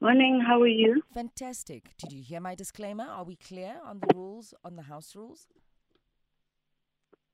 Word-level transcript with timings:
Morning, 0.00 0.40
how 0.46 0.60
are 0.62 0.68
you? 0.68 1.02
Fantastic. 1.12 1.90
Did 1.98 2.12
you 2.12 2.22
hear 2.22 2.40
my 2.40 2.54
disclaimer? 2.54 3.04
Are 3.04 3.24
we 3.24 3.34
clear 3.34 3.80
on 3.84 3.98
the 4.00 4.14
rules, 4.14 4.54
on 4.64 4.76
the 4.76 4.82
house 4.82 5.16
rules? 5.16 5.48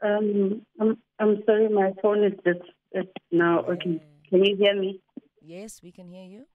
Um, 0.02 0.62
I'm, 0.80 0.96
I'm 1.18 1.42
sorry, 1.44 1.68
my 1.68 1.92
phone 2.00 2.24
is 2.24 2.32
just 2.44 2.60
it's 2.92 3.10
now. 3.30 3.60
Okay, 3.64 4.00
can 4.30 4.44
you 4.44 4.56
hear 4.56 4.74
me? 4.74 5.00
Yes, 5.42 5.80
we 5.82 5.92
can 5.92 6.08
hear 6.08 6.24
you. 6.24 6.46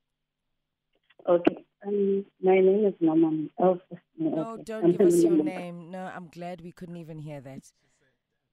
Okay. 1.27 1.65
Um, 1.85 2.25
my 2.41 2.55
name 2.59 2.85
is 2.85 2.93
Mama. 2.99 3.47
Oh, 3.59 3.79
No, 4.17 4.53
okay. 4.53 4.63
don't 4.63 4.83
I'm 4.85 4.91
give 4.93 5.01
us 5.07 5.23
your 5.23 5.43
name. 5.43 5.91
No, 5.91 6.05
I'm 6.05 6.27
glad 6.27 6.61
we 6.61 6.71
couldn't 6.71 6.97
even 6.97 7.19
hear 7.19 7.39
that. 7.41 7.71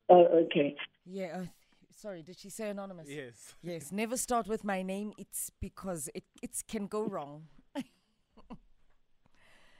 Oh, 0.08 0.24
okay. 0.44 0.76
Yeah, 1.06 1.36
th- 1.38 1.48
sorry, 1.96 2.22
did 2.22 2.38
she 2.38 2.50
say 2.50 2.70
anonymous? 2.70 3.08
Yes. 3.08 3.54
Yes, 3.62 3.92
never 3.92 4.16
start 4.16 4.46
with 4.46 4.64
my 4.64 4.82
name. 4.82 5.12
It's 5.18 5.50
because 5.60 6.08
it 6.14 6.24
it 6.42 6.62
can 6.68 6.86
go 6.86 7.04
wrong. 7.04 7.48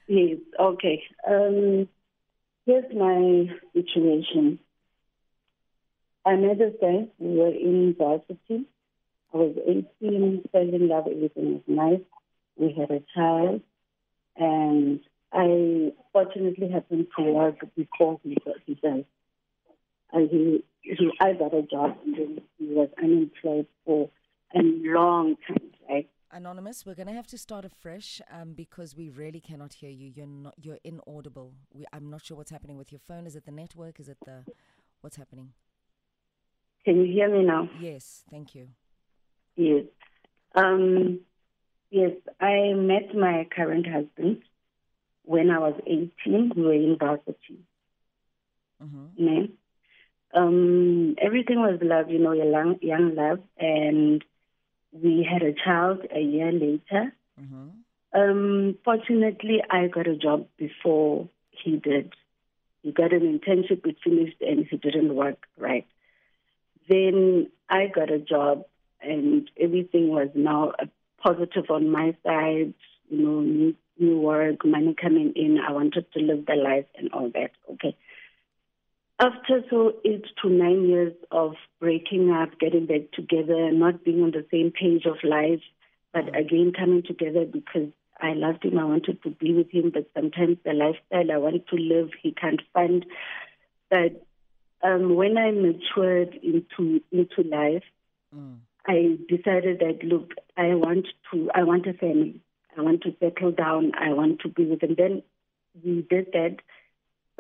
Yes. 0.09 0.38
Okay. 0.60 1.02
Um, 1.28 1.88
here's 2.64 2.95
my 2.95 3.46
situation. 3.74 4.60
I 6.24 6.37
met 6.37 6.60
a 6.60 6.78
friend. 6.78 7.09
We 7.18 7.37
were 7.37 7.50
in 7.50 7.96
varsity. 7.98 8.66
I 9.34 9.37
was 9.37 9.56
18, 10.01 10.45
fell 10.52 10.60
in 10.60 10.88
love. 10.88 11.09
Everything 11.10 11.54
was 11.54 11.62
nice. 11.66 12.01
We 12.56 12.73
had 12.78 12.92
a 12.92 13.02
child, 13.16 13.62
and 14.37 15.01
I 15.32 15.92
fortunately 16.12 16.70
happened 16.70 17.09
to 17.18 17.23
work 17.24 17.59
before 17.74 18.20
he 18.23 18.37
got 18.45 18.56
he 18.64 18.74
died. 18.76 19.06
And 20.12 20.30
he, 20.30 20.65
he, 20.83 21.10
I 21.20 21.33
got 21.33 21.52
a 21.55 21.62
job, 21.62 21.96
and 22.05 22.15
then 22.15 22.41
he 22.59 22.66
was 22.66 22.88
unemployed 23.02 23.66
for 23.84 24.10
a 24.55 24.60
long 24.62 25.37
time, 25.46 25.70
right? 25.88 26.09
Anonymous, 26.32 26.84
we're 26.84 26.95
gonna 26.95 27.12
have 27.12 27.27
to 27.29 27.38
start 27.38 27.65
afresh 27.65 28.20
um, 28.30 28.52
because 28.52 28.96
we 28.96 29.10
really 29.10 29.41
cannot 29.41 29.73
hear 29.73 29.91
you. 29.91 30.12
You're 30.15 30.27
not 30.27 30.55
you're 30.60 30.79
inaudible. 30.84 31.54
We, 31.73 31.87
I'm 31.93 32.10
not 32.10 32.24
sure 32.24 32.37
what's 32.37 32.51
happening 32.51 32.76
with 32.76 32.90
your 32.93 33.01
phone. 33.07 33.26
Is 33.26 33.37
it 33.37 33.46
the 33.46 33.52
network? 33.52 34.01
Is 34.01 34.09
it 34.09 34.18
the 34.24 34.45
what's 35.01 35.16
happening? 35.16 35.52
Can 36.85 37.01
you 37.01 37.13
hear 37.13 37.29
me 37.29 37.45
now? 37.45 37.68
Yes, 37.80 38.24
thank 38.30 38.54
you. 38.54 38.68
Yes. 39.57 39.85
Um, 40.54 41.20
yes, 41.91 42.13
I 42.41 42.73
met 42.74 43.15
my 43.15 43.46
current 43.54 43.87
husband 43.87 44.43
when 45.23 45.51
I 45.51 45.59
was 45.59 45.74
18. 45.87 46.52
We 46.57 46.63
were 46.63 46.73
in 46.74 46.96
varsity. 46.98 47.60
hmm 48.80 49.07
Ne? 49.16 49.48
Um, 50.37 51.16
everything 51.20 51.60
was 51.60 51.79
love, 51.82 52.10
you 52.10 52.18
know, 52.18 52.32
young, 52.32 52.79
young 52.82 53.15
love. 53.15 53.40
And 53.59 54.24
we 54.92 55.26
had 55.30 55.42
a 55.42 55.54
child 55.54 56.06
a 56.15 56.20
year 56.20 56.52
later. 56.52 57.12
hmm 57.38 57.68
Um, 58.15 58.79
fortunately, 58.84 59.62
I 59.68 59.88
got 59.88 60.07
a 60.07 60.16
job 60.16 60.46
before 60.57 61.29
he 61.51 61.76
did. 61.76 62.14
He 62.82 62.92
got 62.92 63.12
an 63.12 63.24
internship, 63.32 63.84
it 63.87 63.96
finished, 64.03 64.41
and 64.41 64.64
he 64.70 64.76
didn't 64.76 65.14
work 65.14 65.47
right. 65.59 65.87
Then 66.88 67.48
I 67.69 67.88
got 67.88 68.10
a 68.10 68.19
job, 68.19 68.64
and 69.00 69.50
everything 69.60 70.09
was 70.09 70.28
now 70.34 70.72
a 70.78 70.88
positive 71.20 71.69
on 71.70 71.91
my 71.91 72.16
side. 72.25 72.75
You 73.09 73.19
know, 73.22 73.41
new, 73.41 73.75
new 73.98 74.19
work, 74.20 74.64
money 74.64 74.94
coming 74.94 75.32
in. 75.34 75.59
I 75.59 75.72
wanted 75.72 76.06
to 76.12 76.20
live 76.20 76.47
the 76.47 76.54
life 76.54 76.87
and 76.97 77.12
all 77.12 77.31
that. 77.31 77.50
Okay. 77.72 77.97
After 79.19 79.62
so 79.70 79.94
eight 80.04 80.26
to 80.42 80.50
nine 80.50 80.86
years 80.86 81.14
of 81.31 81.54
breaking 81.81 82.31
up, 82.31 82.59
getting 82.59 82.86
back 82.86 83.12
together, 83.12 83.72
not 83.72 84.04
being 84.04 84.22
on 84.22 84.32
the 84.32 84.44
same 84.50 84.70
page 84.70 85.06
of 85.06 85.16
life, 85.25 85.62
but 86.12 86.36
again 86.36 86.72
coming 86.78 87.03
together 87.03 87.47
because 87.47 87.88
I 88.20 88.32
loved 88.34 88.64
him, 88.64 88.78
I 88.78 88.84
wanted 88.84 89.22
to 89.22 89.31
be 89.31 89.54
with 89.54 89.70
him, 89.70 89.91
but 89.92 90.10
sometimes 90.14 90.58
the 90.64 90.72
lifestyle 90.72 91.31
I 91.32 91.38
want 91.38 91.66
to 91.69 91.76
live, 91.76 92.10
he 92.22 92.32
can't 92.32 92.60
find. 92.72 93.06
But 93.91 94.25
um, 94.82 95.14
when 95.14 95.38
I 95.38 95.50
matured 95.50 96.38
into 96.42 97.02
into 97.10 97.42
life, 97.42 97.84
Mm. 98.34 98.56
I 98.86 99.18
decided 99.28 99.80
that 99.80 100.04
look, 100.04 100.32
I 100.56 100.74
want 100.74 101.06
to, 101.32 101.50
I 101.54 101.64
want 101.64 101.86
a 101.86 101.92
family. 101.92 102.41
I 102.76 102.82
want 102.82 103.02
to 103.02 103.14
settle 103.20 103.52
down. 103.52 103.92
I 103.98 104.12
want 104.12 104.41
to 104.41 104.48
be 104.48 104.64
with 104.64 104.82
him. 104.82 104.94
Then 104.96 105.22
we 105.84 106.06
did 106.08 106.28
that, 106.32 106.56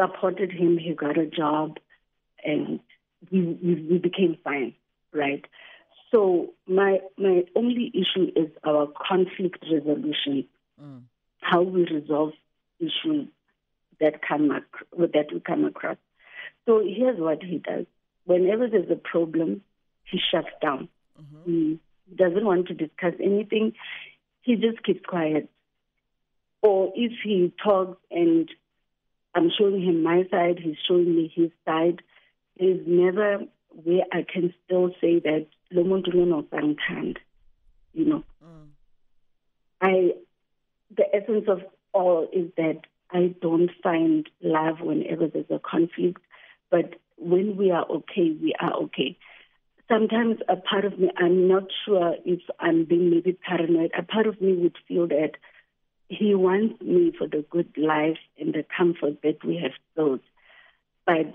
supported 0.00 0.50
him. 0.52 0.78
He 0.78 0.94
got 0.94 1.18
a 1.18 1.26
job, 1.26 1.78
and 2.44 2.80
we 3.30 3.40
we, 3.62 3.74
we 3.90 3.98
became 3.98 4.36
fine, 4.44 4.74
right? 5.12 5.44
So 6.12 6.52
my 6.66 7.00
my 7.18 7.44
only 7.54 7.90
issue 7.94 8.30
is 8.36 8.50
our 8.64 8.86
conflict 9.08 9.64
resolution, 9.70 10.46
Mm. 10.80 11.04
how 11.40 11.62
we 11.62 11.86
resolve 11.86 12.32
issues 12.78 13.28
that 13.98 14.20
come 14.20 14.52
ac- 14.52 14.86
that 15.14 15.32
we 15.32 15.40
come 15.40 15.64
across. 15.64 15.96
So 16.66 16.82
here's 16.84 17.18
what 17.18 17.42
he 17.42 17.58
does: 17.58 17.86
whenever 18.24 18.68
there's 18.68 18.90
a 18.90 18.96
problem, 18.96 19.62
he 20.04 20.18
shuts 20.30 20.52
down. 20.60 20.88
hmm 21.16 21.76
He 22.08 22.14
doesn't 22.14 22.44
want 22.44 22.68
to 22.68 22.74
discuss 22.74 23.14
anything. 23.20 23.72
He 24.42 24.54
just 24.56 24.82
keeps 24.84 25.04
quiet. 25.06 25.48
Or 26.62 26.92
if 26.94 27.12
he 27.24 27.52
talks 27.62 28.00
and 28.10 28.48
I'm 29.36 29.50
showing 29.56 29.82
him 29.82 30.02
my 30.02 30.26
side, 30.30 30.58
he's 30.58 30.78
showing 30.88 31.14
me 31.14 31.30
his 31.32 31.50
side, 31.66 32.00
there's 32.58 32.80
never 32.86 33.42
where 33.84 34.04
I 34.10 34.22
can 34.22 34.54
still 34.64 34.90
say 35.00 35.20
that 35.20 35.46
lo 35.70 35.84
muntu 35.84 36.14
lona 36.14 36.42
usangithanda. 36.42 37.18
You 37.92 38.04
know, 38.06 38.24
Mm. 38.42 38.68
I 39.80 40.14
the 40.96 41.14
essence 41.14 41.48
of 41.48 41.62
all 41.92 42.28
is 42.32 42.50
that 42.56 42.80
I 43.10 43.34
don't 43.40 43.70
find 43.82 44.28
love 44.40 44.80
whenever 44.80 45.26
there's 45.28 45.50
a 45.50 45.58
conflict, 45.58 46.22
but 46.70 46.94
when 47.16 47.56
we 47.56 47.70
are 47.70 47.86
okay, 47.90 48.30
we 48.30 48.54
are 48.60 48.74
okay. 48.84 49.18
Sometimes 49.88 50.40
a 50.48 50.56
part 50.56 50.84
of 50.84 50.98
me, 50.98 51.10
I'm 51.16 51.46
not 51.48 51.64
sure 51.84 52.16
if 52.24 52.40
I'm 52.58 52.84
being 52.84 53.10
maybe 53.10 53.32
paranoid. 53.32 53.92
A 53.96 54.02
part 54.02 54.26
of 54.26 54.40
me 54.40 54.52
would 54.54 54.76
feel 54.88 55.06
that 55.08 55.32
he 56.08 56.34
wants 56.34 56.80
me 56.80 57.12
for 57.16 57.26
the 57.26 57.44
good 57.50 57.72
life 57.76 58.18
and 58.38 58.54
the 58.54 58.64
comfort 58.76 59.22
that 59.22 59.44
we 59.44 59.56
have 59.56 59.72
built. 59.94 60.20
But 61.04 61.34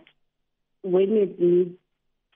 when 0.81 1.11
it 1.17 1.39
needs 1.39 1.75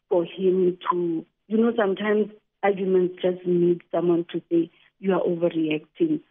for 0.10 0.26
him 0.26 0.78
to, 0.92 1.26
you 1.48 1.58
know, 1.58 1.74
sometimes 1.76 2.32
arguments 2.64 3.22
just 3.22 3.46
need 3.46 3.82
someone 3.92 4.26
to 4.32 4.42
say, 4.52 4.70
you 5.00 5.14
are 5.14 5.22
overreacting. 5.22 6.22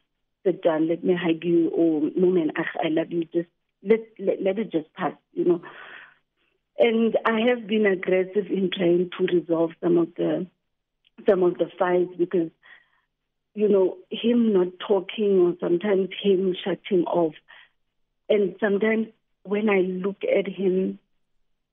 Sit 0.45 0.63
down, 0.63 0.89
let 0.89 1.03
me 1.03 1.15
hug 1.15 1.43
you, 1.43 1.71
or 1.71 2.11
no 2.17 2.31
man, 2.31 2.53
I 2.57 2.89
love 2.89 3.11
you. 3.11 3.25
Just 3.33 3.49
let, 3.83 4.01
let 4.19 4.43
let 4.43 4.59
it 4.59 4.71
just 4.71 4.93
pass, 4.95 5.15
you 5.33 5.45
know. 5.45 5.63
And 6.79 7.17
I 7.25 7.41
have 7.49 7.67
been 7.67 7.87
aggressive 7.87 8.47
in 8.51 8.71
trying 8.71 9.11
to 9.19 9.27
resolve 9.27 9.71
some 9.83 9.97
of 9.97 10.09
the 10.17 10.47
some 11.29 11.43
of 11.43 11.57
the 11.57 11.71
fights 11.79 12.13
because, 12.19 12.51
you 13.55 13.69
know, 13.69 13.97
him 14.11 14.53
not 14.53 14.69
talking 14.87 15.39
or 15.41 15.55
sometimes 15.61 16.09
him 16.23 16.55
shutting 16.65 17.05
off. 17.05 17.35
And 18.29 18.57
sometimes 18.59 19.09
when 19.45 19.71
I 19.71 19.81
look 19.81 20.23
at 20.25 20.49
him, 20.49 20.99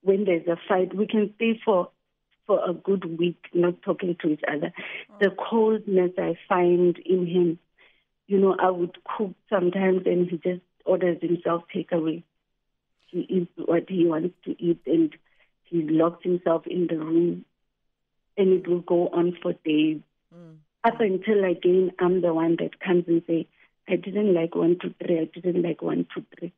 when 0.03 0.25
there's 0.25 0.47
a 0.47 0.57
fight, 0.67 0.95
we 0.95 1.07
can 1.07 1.33
stay 1.35 1.59
for 1.63 1.89
for 2.47 2.59
a 2.67 2.73
good 2.73 3.19
week 3.19 3.37
not 3.53 3.81
talking 3.81 4.15
to 4.21 4.29
each 4.29 4.41
other. 4.47 4.73
The 5.19 5.29
coldness 5.29 6.11
I 6.17 6.37
find 6.49 6.97
in 6.97 7.27
him, 7.27 7.59
you 8.27 8.39
know, 8.39 8.55
I 8.59 8.69
would 8.71 8.97
cook 9.03 9.33
sometimes 9.49 10.01
and 10.05 10.27
he 10.29 10.37
just 10.37 10.61
orders 10.85 11.17
himself 11.21 11.63
takeaway. 11.73 12.23
He 13.07 13.19
eats 13.29 13.51
what 13.57 13.89
he 13.89 14.05
wants 14.05 14.35
to 14.45 14.55
eat 14.61 14.81
and 14.85 15.15
he 15.65 15.83
locks 15.83 16.23
himself 16.23 16.65
in 16.65 16.87
the 16.87 16.97
room 16.97 17.45
and 18.37 18.53
it 18.53 18.67
will 18.67 18.81
go 18.81 19.07
on 19.09 19.37
for 19.41 19.53
days. 19.53 20.01
Mm. 20.35 20.57
Up 20.83 20.99
until 20.99 21.43
again 21.43 21.91
I'm 21.99 22.21
the 22.21 22.33
one 22.33 22.57
that 22.59 22.79
comes 22.79 23.05
and 23.07 23.21
say, 23.27 23.47
I 23.87 23.95
didn't 23.95 24.33
like 24.33 24.55
one, 24.55 24.77
two, 24.81 24.93
three, 25.03 25.19
I 25.19 25.25
didn't 25.25 25.61
like 25.61 25.81
one, 25.81 26.07
two, 26.13 26.23
three. 26.37 26.53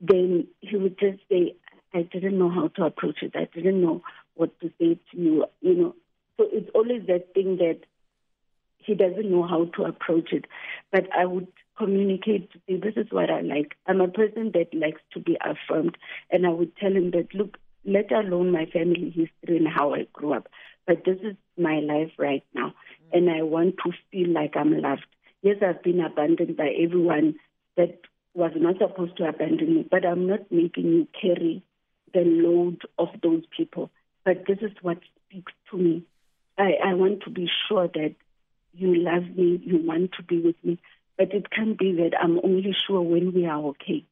Then 0.00 0.46
he 0.60 0.76
would 0.76 0.98
just 0.98 1.18
say, 1.30 1.56
I 1.92 2.02
didn't 2.02 2.38
know 2.38 2.50
how 2.50 2.68
to 2.68 2.84
approach 2.84 3.22
it. 3.22 3.32
I 3.34 3.48
didn't 3.52 3.82
know 3.82 4.02
what 4.34 4.58
to 4.60 4.70
say 4.78 4.98
to 5.10 5.18
you, 5.18 5.46
you 5.60 5.74
know. 5.74 5.94
So 6.36 6.46
it's 6.52 6.70
always 6.74 7.06
that 7.08 7.34
thing 7.34 7.56
that 7.56 7.80
he 8.78 8.94
doesn't 8.94 9.30
know 9.30 9.46
how 9.46 9.66
to 9.76 9.84
approach 9.84 10.32
it. 10.32 10.44
But 10.92 11.08
I 11.16 11.24
would 11.26 11.48
communicate 11.76 12.52
to 12.52 12.58
say, 12.68 12.76
this 12.76 12.94
is 12.96 13.10
what 13.10 13.30
I 13.30 13.40
like. 13.40 13.74
I'm 13.86 14.00
a 14.00 14.08
person 14.08 14.52
that 14.54 14.72
likes 14.72 15.00
to 15.14 15.20
be 15.20 15.36
affirmed. 15.40 15.96
And 16.30 16.46
I 16.46 16.50
would 16.50 16.76
tell 16.76 16.92
him 16.92 17.10
that, 17.10 17.34
look, 17.34 17.58
let 17.84 18.12
alone 18.12 18.52
my 18.52 18.66
family 18.66 19.10
history 19.10 19.56
and 19.56 19.68
how 19.68 19.94
I 19.94 20.06
grew 20.12 20.34
up. 20.34 20.48
But 20.86 21.04
this 21.04 21.18
is 21.22 21.36
my 21.58 21.80
life 21.80 22.12
right 22.18 22.44
now. 22.54 22.74
And 23.12 23.30
I 23.30 23.42
want 23.42 23.76
to 23.84 23.92
feel 24.10 24.28
like 24.28 24.56
I'm 24.56 24.80
loved. 24.80 25.06
Yes, 25.42 25.56
I've 25.62 25.82
been 25.82 26.00
abandoned 26.00 26.56
by 26.56 26.68
everyone 26.68 27.36
that 27.76 28.00
was 28.34 28.52
not 28.56 28.78
supposed 28.78 29.16
to 29.16 29.28
abandon 29.28 29.74
me, 29.74 29.88
but 29.90 30.04
I'm 30.04 30.26
not 30.26 30.50
making 30.50 30.84
you 30.84 31.08
carry 31.20 31.62
the 32.12 32.20
load 32.20 32.82
of 32.98 33.08
those 33.22 33.42
people. 33.56 33.90
But 34.24 34.44
this 34.46 34.58
is 34.60 34.72
what 34.82 34.98
speaks 35.26 35.52
to 35.70 35.76
me. 35.76 36.04
I, 36.56 36.72
I 36.84 36.94
want 36.94 37.22
to 37.22 37.30
be 37.30 37.48
sure 37.68 37.88
that 37.88 38.14
you 38.74 38.94
love 38.96 39.24
me, 39.36 39.60
you 39.64 39.78
want 39.84 40.12
to 40.12 40.22
be 40.22 40.40
with 40.40 40.56
me. 40.62 40.78
But 41.16 41.32
it 41.32 41.50
can't 41.50 41.78
be 41.78 41.92
that 41.92 42.12
I'm 42.20 42.38
only 42.44 42.74
sure 42.86 43.00
when 43.00 43.32
we 43.32 43.46
are 43.46 43.58
okay. 43.70 44.04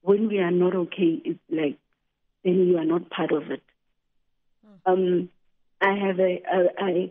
When 0.00 0.28
we 0.28 0.38
are 0.38 0.50
not 0.50 0.74
okay, 0.74 1.20
it's 1.24 1.38
like 1.50 1.78
then 2.44 2.66
you 2.66 2.78
are 2.78 2.84
not 2.84 3.10
part 3.10 3.30
of 3.30 3.50
it. 3.50 3.62
Hmm. 4.66 4.92
Um, 4.92 5.28
I 5.80 5.94
have 5.94 6.18
a, 6.18 6.42
a 6.52 6.68
I 6.78 7.10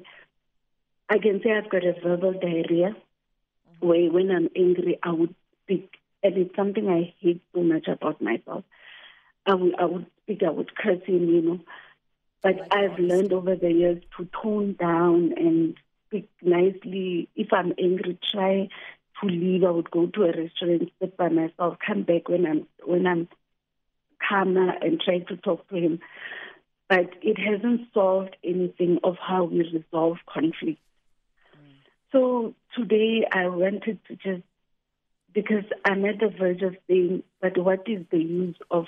I 1.11 1.17
can 1.17 1.41
say 1.43 1.51
I've 1.51 1.69
got 1.69 1.83
a 1.83 1.91
verbal 2.01 2.31
diarrhea 2.31 2.95
mm-hmm. 2.95 3.85
where 3.85 4.09
when 4.09 4.31
I'm 4.31 4.47
angry 4.55 4.97
I 5.03 5.11
would 5.11 5.35
speak 5.63 5.89
and 6.23 6.37
it's 6.37 6.55
something 6.55 6.87
I 6.87 7.13
hate 7.19 7.41
so 7.53 7.63
much 7.63 7.89
about 7.89 8.21
myself. 8.21 8.63
I 9.45 9.55
would 9.55 9.75
I 9.77 9.85
would 9.85 10.05
speak, 10.23 10.41
I 10.41 10.51
would 10.51 10.73
curse 10.73 11.03
him, 11.05 11.27
you 11.27 11.41
know. 11.41 11.59
But 12.41 12.59
like 12.59 12.73
I've 12.73 12.91
honesty. 12.91 13.07
learned 13.07 13.33
over 13.33 13.55
the 13.57 13.73
years 13.73 14.01
to 14.15 14.29
tone 14.41 14.77
down 14.79 15.33
and 15.35 15.75
speak 16.07 16.29
nicely. 16.41 17.27
If 17.35 17.51
I'm 17.51 17.73
angry, 17.77 18.17
try 18.31 18.69
to 19.19 19.27
leave. 19.27 19.65
I 19.65 19.71
would 19.71 19.91
go 19.91 20.05
to 20.05 20.23
a 20.23 20.27
restaurant, 20.27 20.91
sit 20.99 21.17
by 21.17 21.27
myself, 21.27 21.75
come 21.85 22.03
back 22.03 22.29
when 22.29 22.45
I'm 22.45 22.67
when 22.85 23.05
I'm 23.05 23.27
calmer 24.25 24.71
and 24.81 25.01
try 25.01 25.19
to 25.19 25.35
talk 25.35 25.67
to 25.67 25.75
him. 25.75 25.99
But 26.87 27.09
it 27.21 27.37
hasn't 27.37 27.93
solved 27.93 28.37
anything 28.45 28.99
of 29.03 29.17
how 29.17 29.43
we 29.43 29.69
resolve 29.73 30.17
conflict. 30.25 30.79
So 32.11 32.53
today 32.75 33.25
I 33.31 33.47
wanted 33.47 33.99
to 34.07 34.15
just 34.15 34.43
because 35.33 35.63
I'm 35.85 36.03
at 36.05 36.19
the 36.19 36.27
verge 36.27 36.61
of 36.61 36.75
saying, 36.87 37.23
but 37.41 37.57
what 37.57 37.87
is 37.87 38.05
the 38.11 38.17
use 38.17 38.57
of 38.69 38.85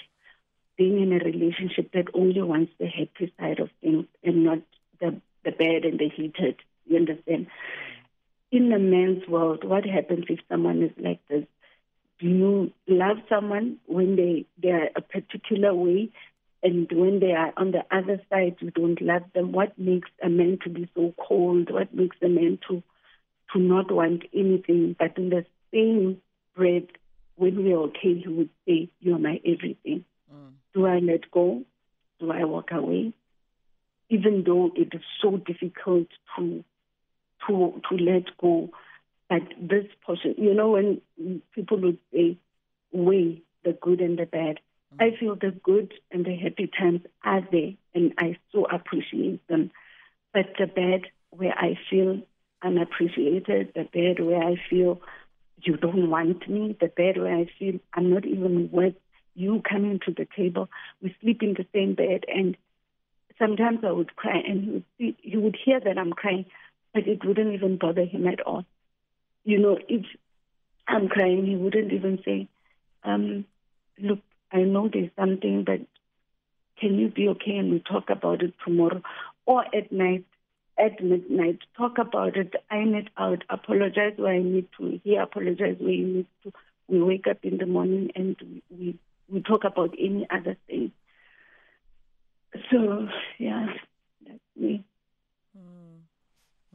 being 0.78 1.02
in 1.02 1.14
a 1.14 1.24
relationship 1.24 1.92
that 1.94 2.08
only 2.14 2.42
wants 2.42 2.72
the 2.80 2.88
happy 2.88 3.32
side 3.40 3.60
of 3.60 3.70
things 3.82 4.06
and 4.24 4.44
not 4.44 4.60
the 5.00 5.22
the 5.46 5.52
bad 5.52 5.86
and 5.86 6.00
the 6.00 6.10
heated. 6.10 6.56
You 6.86 6.98
understand? 6.98 7.48
In 8.52 8.70
the 8.70 8.80
man's 8.80 9.28
world, 9.28 9.64
what 9.64 9.86
happens 9.86 10.26
if 10.30 10.40
someone 10.50 10.82
is 10.84 10.92
like 10.98 11.20
this? 11.28 11.46
Do 12.20 12.28
you 12.28 12.72
love 12.88 13.18
someone 13.30 13.78
when 13.86 14.16
they 14.16 14.46
they 14.62 14.70
are 14.70 14.90
a 14.96 15.02
particular 15.02 15.74
way, 15.74 16.10
and 16.62 16.92
when 16.92 17.20
they 17.20 17.32
are 17.32 17.54
on 17.58 17.72
the 17.72 17.84
other 17.92 18.22
side, 18.30 18.58
you 18.60 18.72
don't 18.72 19.02
love 19.02 19.24
them? 19.34 19.52
What 19.52 19.78
makes 19.78 20.10
a 20.22 20.30
man 20.30 20.60
to 20.64 20.70
be 20.70 20.90
so 20.96 21.14
cold? 21.18 21.72
What 21.72 21.94
makes 21.94 22.18
a 22.22 22.30
man 22.30 22.60
to 22.70 22.84
to 23.54 23.60
not 23.60 23.92
want 23.92 24.24
anything? 24.34 24.96
But 24.98 25.18
in 25.18 25.30
the 25.30 25.46
same 25.74 26.22
breath, 26.56 26.90
when 27.36 27.64
we're 27.64 27.78
okay, 27.78 28.20
he 28.20 28.28
would 28.28 28.50
say, 28.68 28.90
"You're 29.00 29.20
my 29.20 29.40
everything." 29.46 30.06
Do 30.74 30.88
I 30.88 31.00
let 31.00 31.30
go? 31.30 31.64
Do 32.20 32.32
I 32.32 32.44
walk 32.46 32.72
away? 32.72 33.14
Even 34.10 34.44
though 34.44 34.72
it 34.76 34.94
is 34.94 35.02
so 35.22 35.38
difficult 35.38 36.08
to 36.36 36.64
to 37.48 37.82
to 37.90 37.96
let 37.96 38.36
go, 38.38 38.72
but 39.30 39.42
this 39.60 39.86
portion, 40.06 40.36
you 40.38 40.54
know, 40.54 40.72
when 40.72 41.02
people 41.54 41.80
would 41.80 41.98
say, 42.14 42.38
weigh 42.92 43.42
the 43.64 43.74
good 43.74 44.00
and 44.02 44.18
the 44.18 44.26
bad, 44.26 44.60
mm-hmm. 44.94 45.04
I 45.04 45.18
feel 45.20 45.36
the 45.36 45.52
good 45.52 45.94
and 46.12 46.26
the 46.26 46.36
happy 46.36 46.68
times 46.68 47.02
are 47.24 47.42
there, 47.52 47.74
and 47.94 48.14
I 48.18 48.38
so 48.52 48.66
appreciate 48.66 49.46
them. 49.48 49.72
But 50.34 50.54
the 50.58 50.68
bad, 50.68 51.08
where 51.32 51.54
I 51.58 51.78
feel 51.90 52.22
unappreciated, 52.64 53.74
the 53.76 53.84
bad 53.84 54.24
where 54.24 54.42
I 54.42 54.56
feel 54.70 55.02
you 55.62 55.78
don't 55.78 56.10
want 56.10 56.48
me, 56.50 56.76
the 56.80 56.88
bad 56.88 57.18
where 57.18 57.36
I 57.36 57.50
feel 57.60 57.80
I'm 57.94 58.10
not 58.14 58.26
even 58.26 58.70
worth 58.72 58.96
you 59.36 59.62
coming 59.68 60.00
to 60.06 60.12
the 60.12 60.28
table. 60.36 60.70
We 61.02 61.16
sleep 61.22 61.42
in 61.42 61.54
the 61.54 61.66
same 61.74 61.96
bed, 61.96 62.26
and 62.28 62.56
sometimes 63.40 63.80
I 63.84 63.92
would 63.92 64.16
cry, 64.16 64.42
and 64.48 64.64
he 64.64 64.72
would 64.72 64.84
see, 64.98 65.18
he 65.22 65.38
would 65.38 65.58
hear 65.64 65.80
that 65.80 65.98
I'm 65.98 66.14
crying, 66.14 66.46
but 66.94 67.08
it 67.08 67.26
wouldn't 67.26 67.54
even 67.54 67.78
bother 67.78 68.06
him 68.06 68.28
at 68.28 68.42
all. 68.42 68.66
You 69.44 69.60
know, 69.60 69.78
if 69.88 70.06
I'm 70.88 71.08
crying, 71.08 71.46
he 71.46 71.56
wouldn't 71.56 71.92
even 71.92 72.22
say, 72.24 72.48
um, 73.04 73.46
"Look, 74.00 74.20
I 74.52 74.62
know 74.64 74.88
there's 74.88 75.12
something, 75.16 75.64
but 75.64 75.82
can 76.78 77.00
you 77.00 77.08
be 77.10 77.30
okay 77.30 77.58
and 77.58 77.72
we 77.72 77.80
talk 77.80 78.10
about 78.10 78.44
it 78.44 78.54
tomorrow?" 78.64 79.02
Or 79.46 79.64
at 79.76 79.92
night, 79.92 80.26
at 80.78 81.04
midnight, 81.04 81.60
talk 81.78 81.98
about 81.98 82.36
it, 82.36 82.54
iron 82.72 82.96
it 82.96 83.10
out, 83.18 83.44
apologize 83.50 84.14
where 84.18 84.34
I 84.34 84.40
need 84.40 84.68
to, 84.80 85.00
he 85.04 85.16
apologize 85.16 85.78
where 85.80 85.92
he 85.92 86.02
needs 86.02 86.28
to. 86.44 86.52
We 86.88 87.02
wake 87.02 87.28
up 87.28 87.38
in 87.44 87.58
the 87.58 87.66
morning 87.66 88.12
and 88.16 88.36
we 88.70 89.00
we 89.30 89.42
talk 89.42 89.64
about 89.64 89.94
any 89.98 90.28
other 90.30 90.58
thing. 90.68 90.92
So, 92.72 93.08
yeah, 93.40 93.68
that's 94.26 94.40
me. 94.56 94.84
Mm. 95.58 96.02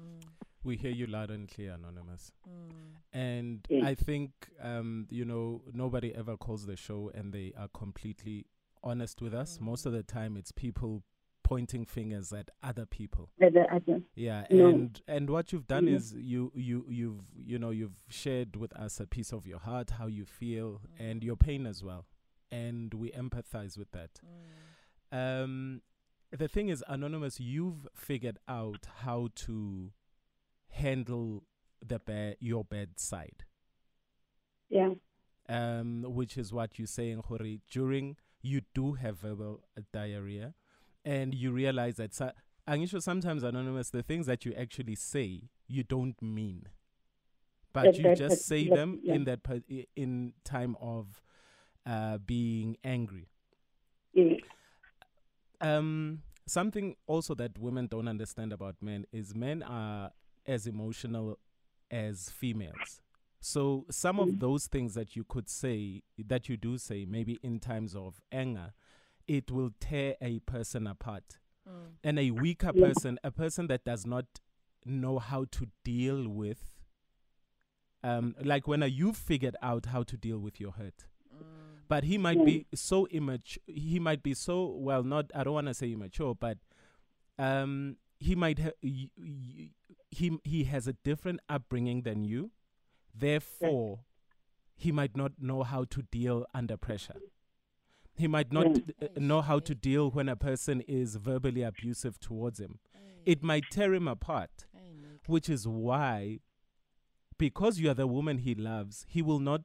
Mm. 0.00 0.24
We 0.64 0.76
hear 0.76 0.90
you 0.90 1.06
loud 1.06 1.30
and 1.30 1.48
clear, 1.48 1.72
Anonymous. 1.72 2.32
Mm. 2.48 2.72
And 3.12 3.66
yes. 3.68 3.84
I 3.84 3.94
think, 3.94 4.30
um, 4.60 5.06
you 5.10 5.24
know, 5.24 5.62
nobody 5.72 6.14
ever 6.14 6.36
calls 6.36 6.66
the 6.66 6.76
show 6.76 7.10
and 7.14 7.32
they 7.32 7.52
are 7.56 7.68
completely 7.68 8.46
honest 8.82 9.22
with 9.22 9.34
us. 9.34 9.58
Most 9.60 9.86
of 9.86 9.92
the 9.92 10.02
time, 10.02 10.36
it's 10.36 10.52
people 10.52 11.02
pointing 11.48 11.86
fingers 11.86 12.32
at 12.32 12.50
other 12.62 12.84
people. 12.84 13.30
other. 13.40 14.02
Yeah, 14.14 14.44
no. 14.50 14.68
and 14.68 15.00
and 15.08 15.30
what 15.30 15.52
you've 15.52 15.66
done 15.66 15.86
mm-hmm. 15.86 15.96
is 15.96 16.14
you 16.14 16.52
you 16.54 16.84
you've 16.88 17.22
you 17.34 17.58
know 17.58 17.70
you've 17.70 18.02
shared 18.08 18.56
with 18.56 18.72
us 18.74 19.00
a 19.00 19.06
piece 19.06 19.32
of 19.32 19.46
your 19.46 19.58
heart, 19.58 19.90
how 19.98 20.06
you 20.06 20.24
feel, 20.24 20.80
mm. 20.80 21.10
and 21.10 21.24
your 21.24 21.36
pain 21.36 21.66
as 21.66 21.82
well 21.82 22.06
and 22.50 22.94
we 22.94 23.10
empathize 23.10 23.78
with 23.78 23.90
that. 23.92 24.20
Mm. 25.12 25.42
Um, 25.44 25.82
the 26.30 26.48
thing 26.48 26.68
is, 26.68 26.84
Anonymous, 26.88 27.40
you've 27.40 27.86
figured 27.94 28.38
out 28.48 28.86
how 29.02 29.28
to 29.34 29.92
handle 30.70 31.44
the 31.86 31.98
bad, 31.98 32.36
your 32.40 32.64
bedside. 32.64 33.44
Yeah. 34.68 34.94
Um, 35.48 36.04
which 36.06 36.36
is 36.36 36.52
what 36.52 36.78
you're 36.78 36.86
saying, 36.86 37.22
Hori. 37.26 37.60
During 37.70 38.16
you 38.42 38.62
do 38.74 38.92
have 38.94 39.18
verbal 39.18 39.62
diarrhea, 39.92 40.54
and 41.08 41.34
you 41.34 41.50
realize 41.50 41.96
that. 41.96 42.14
So, 42.14 42.30
sure 42.86 43.00
sometimes 43.00 43.42
anonymous, 43.42 43.90
the 43.90 44.02
things 44.02 44.26
that 44.26 44.44
you 44.44 44.52
actually 44.52 44.94
say, 44.94 45.48
you 45.66 45.82
don't 45.82 46.20
mean, 46.20 46.66
but 47.72 47.84
that, 47.84 47.96
you 47.96 48.02
that, 48.02 48.18
just 48.18 48.36
that, 48.36 48.44
say 48.44 48.68
them 48.68 49.00
yeah. 49.02 49.14
in 49.14 49.24
that 49.24 49.40
in 49.96 50.34
time 50.44 50.76
of 50.80 51.22
uh, 51.86 52.18
being 52.18 52.76
angry. 52.84 53.30
Yes. 54.12 54.40
Um, 55.60 56.20
something 56.46 56.94
also 57.06 57.34
that 57.36 57.58
women 57.58 57.86
don't 57.86 58.06
understand 58.06 58.52
about 58.52 58.76
men 58.82 59.06
is 59.10 59.34
men 59.34 59.62
are 59.62 60.12
as 60.46 60.66
emotional 60.66 61.38
as 61.90 62.28
females. 62.30 63.00
So 63.40 63.86
some 63.90 64.18
mm. 64.18 64.24
of 64.24 64.40
those 64.40 64.66
things 64.66 64.94
that 64.94 65.16
you 65.16 65.24
could 65.24 65.48
say, 65.48 66.02
that 66.18 66.48
you 66.48 66.56
do 66.56 66.76
say, 66.76 67.06
maybe 67.08 67.38
in 67.42 67.60
times 67.60 67.94
of 67.94 68.20
anger, 68.30 68.72
it 69.28 69.50
will 69.50 69.70
tear 69.78 70.16
a 70.20 70.40
person 70.40 70.86
apart. 70.86 71.38
Mm. 71.68 71.92
And 72.02 72.18
a 72.18 72.30
weaker 72.30 72.72
yeah. 72.74 72.86
person, 72.86 73.18
a 73.22 73.30
person 73.30 73.66
that 73.68 73.84
does 73.84 74.06
not 74.06 74.24
know 74.84 75.18
how 75.18 75.44
to 75.52 75.66
deal 75.84 76.26
with, 76.28 76.70
um, 78.02 78.34
like 78.42 78.66
when 78.66 78.82
you 78.82 79.12
figured 79.12 79.56
out 79.62 79.86
how 79.86 80.02
to 80.02 80.16
deal 80.16 80.38
with 80.38 80.58
your 80.58 80.72
hurt, 80.72 81.04
but 81.88 82.04
he 82.04 82.18
might 82.18 82.44
be 82.44 82.66
so 82.74 83.06
immature. 83.06 83.62
He 83.66 83.98
might 83.98 84.22
be 84.22 84.34
so 84.34 84.66
well. 84.66 85.02
Not 85.02 85.30
I 85.34 85.42
don't 85.42 85.54
want 85.54 85.68
to 85.68 85.74
say 85.74 85.92
immature, 85.92 86.34
but 86.34 86.58
um, 87.38 87.96
he 88.18 88.34
might 88.34 88.58
ha- 88.58 88.78
he 88.82 89.10
he 90.44 90.64
has 90.64 90.86
a 90.86 90.92
different 90.92 91.40
upbringing 91.48 92.02
than 92.02 92.24
you. 92.24 92.50
Therefore, 93.14 94.00
he 94.76 94.92
might 94.92 95.16
not 95.16 95.32
know 95.40 95.62
how 95.62 95.84
to 95.84 96.02
deal 96.02 96.46
under 96.54 96.76
pressure. 96.76 97.16
He 98.18 98.26
might 98.26 98.52
not 98.52 98.66
uh, 98.66 99.06
know 99.16 99.40
how 99.40 99.60
to 99.60 99.74
deal 99.74 100.10
when 100.10 100.28
a 100.28 100.36
person 100.36 100.82
is 100.82 101.16
verbally 101.16 101.62
abusive 101.62 102.18
towards 102.18 102.60
him. 102.60 102.78
It 103.24 103.42
might 103.42 103.70
tear 103.70 103.94
him 103.94 104.08
apart, 104.08 104.66
which 105.26 105.48
is 105.48 105.66
why, 105.68 106.40
because 107.38 107.78
you 107.78 107.90
are 107.90 107.94
the 107.94 108.06
woman 108.06 108.38
he 108.38 108.54
loves, 108.54 109.06
he 109.08 109.22
will 109.22 109.38
not 109.38 109.62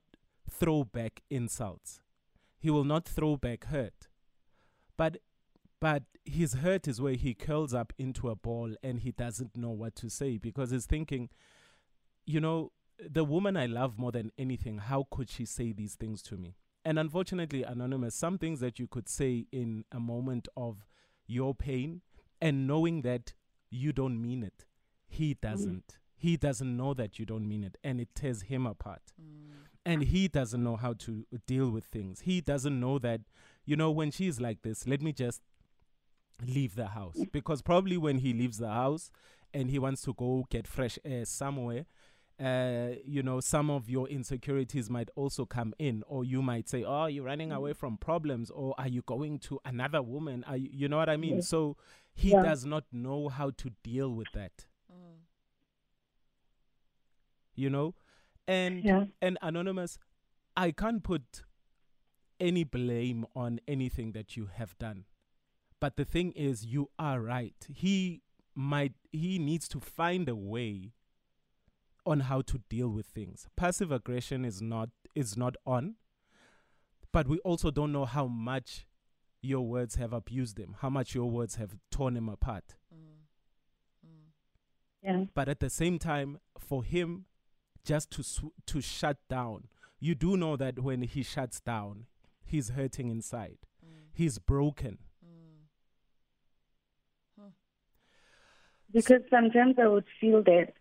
throw 0.50 0.84
back 0.84 1.24
insults 1.30 2.00
he 2.64 2.70
will 2.70 2.86
not 2.86 3.04
throw 3.04 3.36
back 3.36 3.66
hurt. 3.66 4.08
But 4.96 5.18
but 5.82 6.04
his 6.24 6.54
hurt 6.54 6.88
is 6.88 7.02
where 7.02 7.16
he 7.16 7.34
curls 7.34 7.74
up 7.74 7.92
into 7.98 8.30
a 8.30 8.38
ball 8.38 8.74
and 8.82 9.02
he 9.02 9.12
doesn't 9.12 9.58
know 9.58 9.72
what 9.72 9.96
to 9.98 10.10
say 10.10 10.38
because 10.38 10.72
he's 10.72 10.86
thinking, 10.86 11.28
you 12.26 12.40
know, 12.40 12.72
the 12.98 13.26
woman 13.26 13.58
I 13.58 13.66
love 13.66 14.00
more 14.00 14.14
than 14.14 14.32
anything, 14.38 14.78
how 14.78 15.08
could 15.12 15.30
she 15.30 15.44
say 15.44 15.74
these 15.74 15.96
things 15.96 16.22
to 16.22 16.38
me? 16.38 16.56
And 16.86 17.00
unfortunately, 17.00 17.64
Anonymous, 17.64 18.16
some 18.16 18.38
things 18.38 18.60
that 18.60 18.78
you 18.78 18.88
could 18.88 19.08
say 19.08 19.46
in 19.52 19.86
a 19.92 20.00
moment 20.00 20.48
of 20.58 20.86
your 21.28 21.56
pain 21.56 22.02
and 22.42 22.68
knowing 22.68 23.02
that 23.04 23.34
you 23.70 23.94
don't 23.94 24.22
mean 24.22 24.44
it, 24.44 24.66
he 25.08 25.36
doesn't. 25.36 25.88
Mm. 25.88 25.98
He 26.16 26.38
doesn't 26.38 26.78
know 26.78 26.94
that 26.94 27.20
you 27.20 27.26
don't 27.26 27.48
mean 27.48 27.64
it, 27.64 27.78
and 27.84 28.00
it 28.00 28.10
tears 28.16 28.44
him 28.44 28.66
apart. 28.66 29.02
Mm 29.22 29.44
and 29.86 30.04
he 30.04 30.28
doesn't 30.28 30.64
know 30.64 30.76
how 30.76 30.94
to 30.94 31.26
deal 31.46 31.70
with 31.70 31.86
things. 31.86 32.22
He 32.22 32.42
doesn't 32.42 32.80
know 32.80 33.00
that, 33.00 33.22
you 33.66 33.76
know, 33.76 33.92
when 33.92 34.12
she's 34.12 34.40
like 34.40 34.62
this, 34.62 34.88
let 34.88 35.02
me 35.02 35.12
just 35.12 35.42
leave 36.46 36.76
the 36.76 36.88
house. 36.88 37.18
Because 37.32 37.62
probably 37.62 37.98
when 37.98 38.20
he 38.20 38.34
leaves 38.34 38.58
the 38.58 38.70
house 38.70 39.12
and 39.54 39.70
he 39.70 39.80
wants 39.80 40.02
to 40.04 40.14
go 40.14 40.46
get 40.50 40.68
fresh 40.68 40.98
air 41.04 41.26
somewhere, 41.26 41.86
uh, 42.40 42.90
you 43.06 43.22
know, 43.24 43.40
some 43.40 43.70
of 43.70 43.90
your 43.90 44.08
insecurities 44.08 44.90
might 44.90 45.10
also 45.16 45.46
come 45.46 45.74
in, 45.80 46.04
or 46.08 46.24
you 46.26 46.42
might 46.42 46.68
say, 46.68 46.84
"Oh, 46.84 47.06
you're 47.06 47.26
running 47.26 47.50
Mm. 47.50 47.56
away 47.58 47.74
from 47.74 47.98
problems," 47.98 48.50
or 48.50 48.74
"Are 48.78 48.88
you 48.88 49.02
going 49.04 49.40
to 49.40 49.60
another 49.66 50.02
woman?" 50.02 50.44
Are 50.46 50.58
you, 50.58 50.70
you 50.72 50.88
know 50.88 50.98
what 50.98 51.10
I 51.10 51.18
mean? 51.18 51.36
Yes. 51.38 51.48
So 51.48 51.78
he 52.14 52.30
Yeah. 52.32 52.42
does 52.44 52.66
not 52.66 52.86
know 52.92 53.30
how 53.30 53.52
to 53.52 53.70
deal 53.84 54.10
with 54.14 54.32
that. 54.34 54.68
Mm. 54.92 55.20
You 57.56 57.70
know, 57.70 57.96
and 58.48 58.84
Yeah. 58.84 59.06
and 59.22 59.38
anonymous, 59.42 60.00
I 60.58 60.72
can't 60.72 61.04
put 61.04 61.44
any 62.40 62.64
blame 62.64 63.26
on 63.36 63.60
anything 63.68 64.12
that 64.14 64.36
you 64.36 64.48
have 64.48 64.78
done. 64.80 65.06
But 65.80 65.98
the 65.98 66.06
thing 66.06 66.32
is, 66.32 66.66
you 66.66 66.90
are 66.98 67.22
right. 67.22 67.56
He 67.70 68.24
might 68.56 68.94
he 69.12 69.38
needs 69.38 69.68
to 69.70 69.80
find 69.80 70.28
a 70.28 70.36
way 70.36 70.94
on 72.06 72.22
how 72.22 72.42
to 72.42 72.60
deal 72.70 72.90
with 72.90 73.06
things. 73.08 73.48
Passive 73.56 73.92
aggression 73.92 74.46
is 74.46 74.62
not 74.62 74.90
is 75.16 75.38
not 75.38 75.56
on, 75.66 75.96
but 77.12 77.28
we 77.28 77.40
also 77.40 77.72
don't 77.72 77.92
know 77.92 78.06
how 78.06 78.28
much 78.28 78.88
your 79.42 79.62
words 79.62 79.96
have 79.96 80.14
abused 80.14 80.58
him, 80.58 80.76
how 80.80 80.90
much 80.90 81.14
your 81.14 81.30
words 81.30 81.56
have 81.56 81.76
torn 81.92 82.16
him 82.16 82.30
apart. 82.30 82.76
Mm. 82.94 84.08
Mm. 84.08 84.32
Yeah. 85.04 85.26
But 85.34 85.50
at 85.50 85.60
the 85.60 85.70
same 85.70 86.00
time, 86.00 86.40
for 86.58 86.84
him, 86.84 87.26
just 87.84 88.10
to 88.12 88.24
sw- 88.24 88.56
to 88.66 88.82
shut 88.82 89.18
down, 89.30 89.68
you 90.00 90.16
do 90.16 90.38
know 90.38 90.56
that 90.56 90.80
when 90.80 91.02
he 91.02 91.24
shuts 91.24 91.60
down, 91.60 92.06
he's 92.44 92.70
hurting 92.70 93.10
inside. 93.10 93.60
Mm. 93.86 94.08
He's 94.14 94.40
broken. 94.40 95.00
Mm. 97.40 97.52
Because 98.92 99.22
sometimes 99.30 99.76
I 99.78 99.88
would 99.88 100.06
feel 100.22 100.44
that 100.44 100.74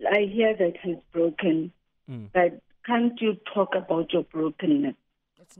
I 0.00 0.22
hear 0.32 0.54
that 0.56 0.74
he's 0.82 0.96
broken, 1.12 1.72
Mm. 2.08 2.30
but 2.32 2.60
can't 2.84 3.20
you 3.20 3.34
talk 3.54 3.74
about 3.74 4.12
your 4.12 4.22
brokenness 4.24 4.94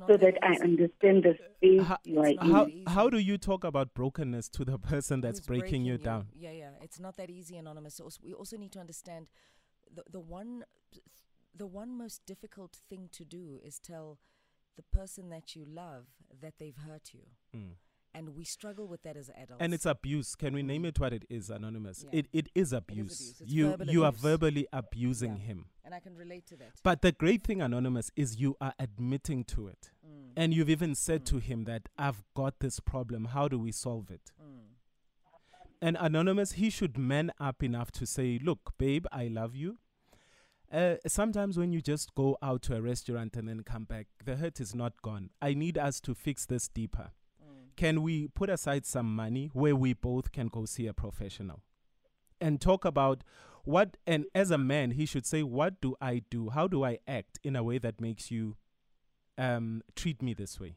so 0.06 0.16
that 0.16 0.34
I 0.42 0.54
understand 0.62 1.24
the 1.24 1.34
space 1.56 1.82
How- 1.82 1.98
you 2.04 2.20
are 2.20 2.26
in? 2.28 2.38
How 2.38 2.66
how 2.86 3.10
do 3.10 3.18
you 3.18 3.38
talk 3.38 3.64
about 3.64 3.94
brokenness 3.94 4.48
to 4.50 4.64
the 4.64 4.78
person 4.78 5.20
that's 5.20 5.38
who's 5.40 5.46
breaking, 5.46 5.84
you 5.84 5.98
down? 5.98 6.28
Yeah, 6.34 6.50
yeah. 6.52 6.70
It's 6.82 7.00
not 7.00 7.16
that 7.16 7.30
easy, 7.30 7.56
anonymous. 7.56 7.98
Also, 8.00 8.20
we 8.22 8.32
also 8.34 8.56
need 8.56 8.72
to 8.72 8.80
understand 8.80 9.28
the 9.92 10.02
the 10.10 10.20
one 10.20 10.64
the 11.54 11.66
one 11.66 11.96
most 11.96 12.24
difficult 12.26 12.76
thing 12.88 13.08
to 13.12 13.24
do 13.24 13.58
is 13.64 13.78
tell 13.78 14.18
the 14.76 14.82
person 14.82 15.30
that 15.30 15.56
you 15.56 15.64
love 15.64 16.04
that 16.42 16.58
they've 16.58 16.76
hurt 16.76 17.14
you, 17.14 17.22
Mm. 17.54 17.76
And 18.16 18.34
we 18.34 18.44
struggle 18.44 18.86
with 18.88 19.02
that 19.02 19.16
as 19.16 19.28
adults. 19.30 19.60
And 19.62 19.74
it's 19.74 19.86
abuse. 19.86 20.34
Can 20.34 20.54
we 20.54 20.62
name 20.62 20.84
it 20.84 20.98
what 20.98 21.12
it 21.12 21.24
is, 21.28 21.50
anonymous? 21.50 22.04
Yeah. 22.04 22.18
It 22.20 22.26
it 22.32 22.48
is 22.54 22.72
abuse. 22.72 23.20
abuse. 23.20 23.40
It's 23.40 23.52
You 23.52 23.70
verbal 23.70 23.86
you 23.90 24.04
are 24.04 24.12
verbally 24.12 24.66
abusing 24.72 25.36
Yeah. 25.36 25.42
him. 25.42 25.66
and 25.84 25.94
I 25.94 26.00
can 26.00 26.16
relate 26.16 26.46
to 26.46 26.56
that. 26.56 26.72
But 26.82 27.00
the 27.02 27.12
great 27.12 27.44
thing, 27.44 27.62
anonymous, 27.62 28.10
is 28.16 28.40
you 28.40 28.56
are 28.60 28.74
admitting 28.76 29.44
to 29.44 29.68
it, 29.68 29.92
Mm. 30.04 30.32
and 30.36 30.52
you've 30.52 30.68
even 30.70 30.94
said 30.96 31.20
Mm. 31.22 31.26
to 31.26 31.38
him 31.38 31.64
that 31.64 31.88
I've 31.96 32.24
got 32.34 32.58
this 32.58 32.80
problem. 32.80 33.26
How 33.26 33.46
do 33.48 33.56
we 33.58 33.70
solve 33.70 34.10
it? 34.10 34.32
Mm. 34.42 34.62
And 35.80 35.96
anonymous, 36.00 36.52
he 36.52 36.70
should 36.70 36.96
man 36.98 37.30
up 37.38 37.62
enough 37.62 37.92
to 37.92 38.06
say, 38.06 38.38
"Look, 38.38 38.76
babe, 38.78 39.06
I 39.12 39.28
love 39.28 39.54
you." 39.54 39.78
Uh, 40.72 40.96
sometimes 41.06 41.56
when 41.56 41.70
you 41.72 41.80
just 41.80 42.12
go 42.16 42.36
out 42.42 42.62
to 42.62 42.74
a 42.74 42.82
restaurant 42.82 43.36
and 43.36 43.48
then 43.48 43.62
come 43.62 43.84
back, 43.84 44.08
the 44.24 44.36
hurt 44.36 44.58
is 44.60 44.74
not 44.74 45.00
gone. 45.02 45.30
I 45.40 45.54
need 45.54 45.78
us 45.78 46.00
to 46.00 46.14
fix 46.14 46.46
this 46.46 46.66
deeper. 46.68 47.12
Can 47.76 48.02
we 48.02 48.28
put 48.28 48.48
aside 48.48 48.86
some 48.86 49.14
money 49.14 49.50
where 49.52 49.76
we 49.76 49.92
both 49.92 50.32
can 50.32 50.48
go 50.48 50.64
see 50.64 50.86
a 50.86 50.94
professional 50.94 51.60
and 52.40 52.60
talk 52.60 52.84
about 52.84 53.22
what? 53.64 53.96
And 54.06 54.26
as 54.34 54.50
a 54.50 54.58
man, 54.58 54.92
he 54.92 55.06
should 55.06 55.26
say, 55.26 55.42
"What 55.42 55.80
do 55.80 55.96
I 56.00 56.22
do? 56.30 56.50
How 56.50 56.68
do 56.68 56.84
I 56.84 56.98
act 57.06 57.38
in 57.42 57.56
a 57.56 57.62
way 57.62 57.78
that 57.78 58.00
makes 58.00 58.30
you 58.30 58.56
um, 59.36 59.82
treat 59.94 60.22
me 60.22 60.34
this 60.34 60.58
way?" 60.58 60.76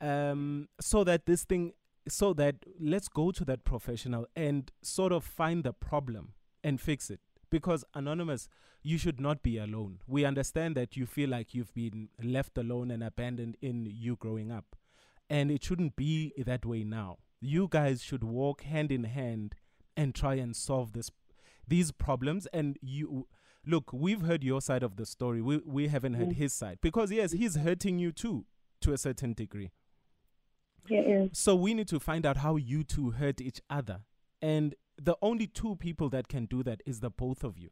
Um, 0.00 0.68
so 0.80 1.04
that 1.04 1.26
this 1.26 1.44
thing 1.44 1.74
so 2.08 2.32
that 2.34 2.56
let's 2.80 3.08
go 3.08 3.30
to 3.30 3.44
that 3.44 3.64
professional 3.64 4.26
and 4.34 4.70
sort 4.82 5.12
of 5.12 5.24
find 5.24 5.64
the 5.64 5.72
problem 5.72 6.32
and 6.64 6.80
fix 6.80 7.10
it 7.10 7.20
because 7.50 7.84
anonymous 7.94 8.48
you 8.82 8.98
should 8.98 9.20
not 9.20 9.42
be 9.42 9.58
alone 9.58 9.98
we 10.06 10.24
understand 10.24 10.76
that 10.76 10.96
you 10.96 11.06
feel 11.06 11.30
like 11.30 11.54
you've 11.54 11.72
been 11.74 12.08
left 12.22 12.58
alone 12.58 12.90
and 12.90 13.02
abandoned 13.02 13.56
in 13.62 13.86
you 13.86 14.16
growing 14.16 14.50
up 14.50 14.76
and 15.36 15.50
it 15.50 15.64
shouldn't 15.64 15.94
be 15.96 16.32
that 16.46 16.64
way 16.72 16.84
now 16.84 17.10
you 17.40 17.66
guys 17.76 18.02
should 18.08 18.22
walk 18.22 18.62
hand 18.62 18.90
in 18.96 19.04
hand 19.04 19.54
and 19.96 20.14
try 20.14 20.34
and 20.44 20.54
solve 20.56 20.92
this 20.92 21.10
these 21.66 21.90
problems 21.92 22.46
and 22.60 22.76
you 22.82 23.26
look 23.74 23.92
we've 23.92 24.22
heard 24.22 24.44
your 24.44 24.60
side 24.60 24.82
of 24.82 24.96
the 24.96 25.06
story 25.06 25.40
we 25.50 25.58
we 25.78 25.88
haven't 25.88 26.14
heard 26.14 26.28
Mm. 26.30 26.40
his 26.44 26.52
side 26.52 26.78
because 26.88 27.10
yes 27.18 27.32
he's 27.42 27.56
hurting 27.66 27.98
you 28.04 28.12
too 28.12 28.44
to 28.80 28.92
a 28.92 28.98
certain 28.98 29.32
degree 29.42 29.70
Yeah, 30.88 31.02
yeah. 31.06 31.26
so 31.32 31.54
we 31.54 31.74
need 31.74 31.88
to 31.88 32.00
find 32.00 32.26
out 32.26 32.38
how 32.38 32.56
you 32.56 32.82
two 32.84 33.10
hurt 33.12 33.40
each 33.40 33.60
other. 33.70 34.00
And 34.40 34.74
the 35.00 35.14
only 35.22 35.46
two 35.46 35.76
people 35.76 36.08
that 36.10 36.26
can 36.28 36.46
do 36.46 36.62
that 36.64 36.82
is 36.84 36.98
the 37.00 37.10
both 37.10 37.44
of 37.44 37.56
you. 37.56 37.70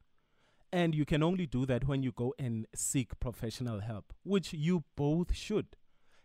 And 0.72 0.94
you 0.94 1.04
can 1.04 1.22
only 1.24 1.46
do 1.46 1.66
that 1.66 1.88
when 1.88 2.04
you 2.04 2.12
go 2.12 2.32
and 2.38 2.66
seek 2.74 3.18
professional 3.18 3.80
help, 3.80 4.12
which 4.22 4.52
you 4.52 4.84
both 4.94 5.34
should. 5.34 5.66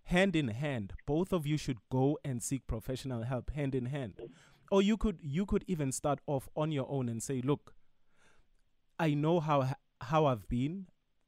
Hand 0.05 0.35
in 0.35 0.49
hand, 0.49 0.93
both 1.05 1.33
of 1.33 1.45
you 1.47 1.57
should 1.57 1.79
go 1.91 2.17
and 2.23 2.41
seek 2.41 2.67
professional 2.67 3.23
help 3.23 3.51
hand 3.51 3.73
in 3.73 3.87
hand. 3.87 4.13
Or 4.71 4.81
you 4.81 4.97
could 4.97 5.19
you 5.21 5.45
could 5.45 5.63
even 5.67 5.91
start 5.91 6.19
off 6.27 6.49
on 6.55 6.71
your 6.71 6.87
own 6.89 7.09
and 7.09 7.21
say, 7.21 7.41
"Look, 7.41 7.75
I 8.99 9.13
know 9.13 9.39
how 9.39 9.75
how 10.01 10.25
I've 10.25 10.47
been. 10.47 10.87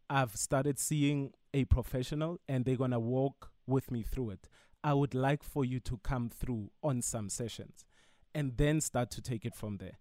I've 0.09 0.35
started 0.35 0.79
seeing 0.79 1.33
a 1.53 1.65
professional 1.65 2.39
and 2.47 2.63
they're 2.63 2.77
going 2.77 2.91
to 2.91 2.99
walk 2.99 3.51
with 3.65 3.91
me 3.91 4.03
through 4.03 4.31
it. 4.31 4.47
I 4.83 4.93
would 4.93 5.13
like 5.13 5.43
for 5.43 5.65
you 5.65 5.79
to 5.81 5.97
come 5.97 6.29
through 6.29 6.71
on 6.81 7.01
some 7.01 7.29
sessions 7.29 7.85
and 8.33 8.55
then 8.57 8.79
start 8.79 9.11
to 9.11 9.21
take 9.21 9.45
it 9.45 9.55
from 9.55 9.77
there. 9.77 9.97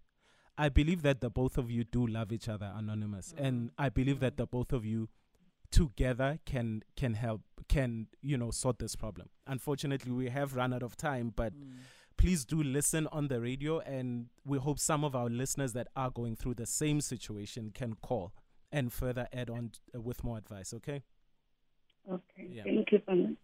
I 0.57 0.69
believe 0.69 1.01
that 1.01 1.21
the 1.21 1.29
both 1.29 1.57
of 1.57 1.69
you 1.69 1.83
do 1.83 2.07
love 2.07 2.31
each 2.31 2.49
other, 2.49 2.71
Anonymous, 2.75 3.33
and 3.37 3.69
mm-hmm. 3.69 3.81
I 3.81 3.89
believe 3.89 4.19
that 4.21 4.37
the 4.37 4.47
both 4.47 4.73
of 4.73 4.85
you 4.85 5.09
together 5.71 6.39
can 6.45 6.83
can 6.95 7.13
help 7.13 7.41
can 7.67 8.07
you 8.21 8.37
know 8.37 8.51
sort 8.51 8.79
this 8.79 8.95
problem. 8.95 9.29
Unfortunately, 9.45 10.11
we 10.11 10.29
have 10.29 10.55
run 10.55 10.73
out 10.73 10.83
of 10.83 10.95
time, 10.97 11.31
but 11.35 11.53
Mm. 11.53 11.79
please 12.17 12.45
do 12.45 12.63
listen 12.63 13.07
on 13.11 13.27
the 13.27 13.39
radio, 13.41 13.79
and 13.79 14.29
we 14.45 14.57
hope 14.57 14.79
some 14.79 15.03
of 15.03 15.15
our 15.15 15.29
listeners 15.29 15.73
that 15.73 15.87
are 15.95 16.09
going 16.09 16.35
through 16.35 16.55
the 16.55 16.65
same 16.65 17.01
situation 17.01 17.71
can 17.71 17.93
call 17.95 18.33
and 18.71 18.91
further 18.91 19.27
add 19.31 19.49
on 19.49 19.69
t- 19.69 19.79
uh, 19.95 20.01
with 20.01 20.23
more 20.23 20.37
advice. 20.37 20.73
Okay. 20.73 21.03
Okay. 22.09 22.47
Yeah. 22.49 22.63
Thank 22.63 22.91
you 22.91 23.01
so 23.05 23.15
much. 23.15 23.37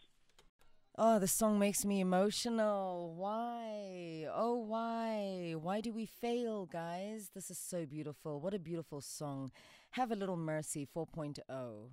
Oh, 0.96 1.18
the 1.18 1.28
song 1.28 1.58
makes 1.58 1.84
me 1.86 2.00
emotional. 2.02 3.16
Why? 3.16 4.28
Oh, 4.32 4.58
why? 4.58 5.54
Why 5.60 5.82
do 5.82 5.92
we 5.92 6.06
fail, 6.06 6.66
guys? 6.68 7.32
This 7.34 7.50
is 7.50 7.58
so 7.58 7.86
beautiful. 7.86 8.40
What 8.40 8.54
a 8.54 8.60
beautiful 8.60 9.02
song. 9.02 9.52
Have 9.92 10.12
a 10.12 10.16
little 10.16 10.38
mercy 10.38 10.86
4.0. 10.86 11.90